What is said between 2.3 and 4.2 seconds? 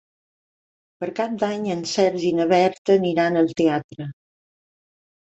na Berta aniran al teatre.